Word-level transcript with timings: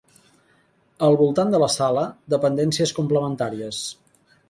Al 1.09 1.17
voltant 1.19 1.53
de 1.57 1.61
la 1.65 1.69
sala, 1.75 2.07
dependències 2.37 2.97
complementàries. 3.03 3.87